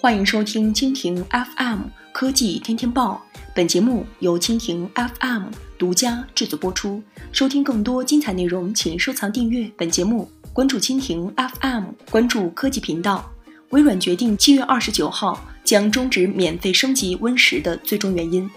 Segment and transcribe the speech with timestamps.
[0.00, 1.80] 欢迎收听蜻蜓 FM
[2.12, 3.20] 科技天天报，
[3.52, 5.46] 本节目由蜻蜓 FM
[5.76, 7.02] 独家制作播出。
[7.32, 13.28] 收听更多精彩内容，请收藏订阅本节目，关注蜻蜓 FM，关注科技频道。
[13.70, 18.48] 微软决定七月二十九号将终止免费升级 Win 十的最终原因。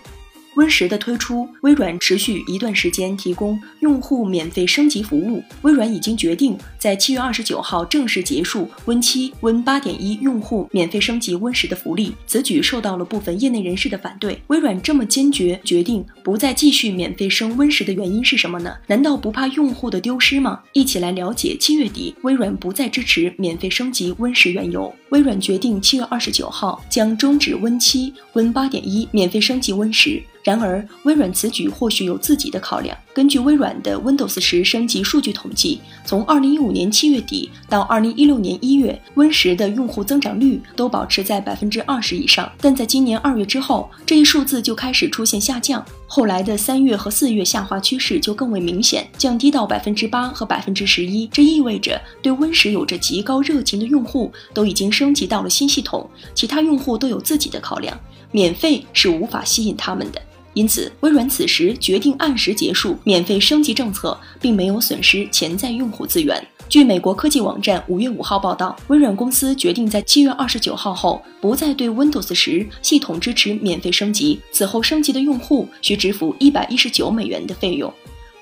[0.56, 5.42] Win 十的推出，微软持续一段时间提供用户免费升级服务。
[5.62, 12.14] 微软已经决定在七月二十九号正式结束 Win 七、Win 八点一用户免费升级 Win 十的福利。
[12.28, 14.42] 此举受到了部分业内人士的反对。
[14.48, 18.76] 微软这么坚决决定不再继续免费升 Win 十的原因是什么呢？
[18.88, 20.62] 难道不怕用户的丢失吗？
[20.74, 24.94] 一起来了解七月底微软不再支持免费升级 Win 十缘由。
[25.12, 30.24] 微软决定七月二十九号将终止 Win 七、Win 八点一免费升级 Win 十。
[30.44, 32.98] 然而，微软此举或许有自己的考量。
[33.14, 42.52] 根据微软的 Windows 十升级数据统计，从2015年7月底到2016年1月，Win 十的用户增长率都保持在百分之二十以上。
[42.60, 45.86] 但在今年二月之后，这一数字就开始出现下降。
[46.14, 51.26] 后来的三月和四月下滑趋势就更为明显，降低到百分之八和百分之十一。
[51.28, 57.98] 这意味着对 Win 十有着极高热情的用户都已经升级到了新系统，其他用户都有自己的考量，
[58.30, 60.22] 免费是无法吸引他们的。
[60.54, 66.46] 因此，微软此时决定按时结束免费升级政策，并没有损失潜在用户资源。
[66.72, 77.94] 据美国科技网站五月五号报道，微软公司决定在七月二十九号后不再对 Windows 十系统支持免费升级，此后升级的用户需支付一百一十九美元的费用。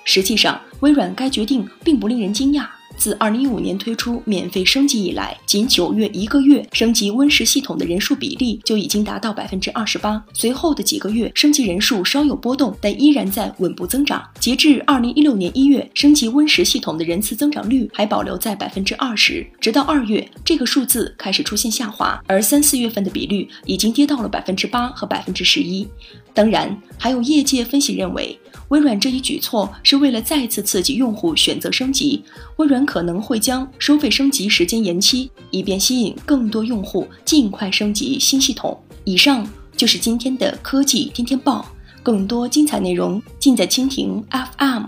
[0.03, 2.67] 实际上，微软该决定并不令人惊讶。
[2.99, 10.21] 自2015年推出免费升级以来，仅九月一个月升级 Win 十系统的人数比例就已经达到百分之二十八。
[10.33, 14.21] 随后的几个月升级人数稍有波动，但依然在稳步增长。
[14.37, 19.47] 截至2016年一月，升级 Win 十系统的人次增长率还保留在百分之二十。
[19.61, 25.87] 直到二月，这个数字开始出现下滑，而三四月份的比率已经跌到了百分之八和百分之十一。
[26.33, 28.37] 当然，还有业界分析认为。
[28.69, 32.23] 微软这一举措是为了再次刺激用户选择升级，
[32.57, 38.79] 微软可能会将收费升级时间延期，以便吸引更多用户尽快升级新系统。
[39.03, 41.65] 以上就是今天的科技天天报，
[42.03, 44.23] 更多精彩内容尽在蜻蜓
[44.57, 44.83] FM。